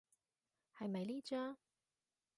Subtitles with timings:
[0.79, 1.57] 係咪呢張？